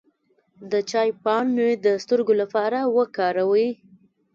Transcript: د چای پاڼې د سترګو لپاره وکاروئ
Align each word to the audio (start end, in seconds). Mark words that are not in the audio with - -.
د 0.71 0.73
چای 0.89 1.09
پاڼې 1.23 1.69
د 1.85 1.87
سترګو 2.03 2.33
لپاره 2.41 2.79
وکاروئ 2.97 3.69